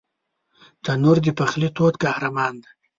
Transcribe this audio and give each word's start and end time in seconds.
تنور 0.83 1.17
د 1.23 1.27
پخلي 1.39 1.69
تود 1.75 1.93
قهرمان 2.03 2.53
دی 2.63 2.69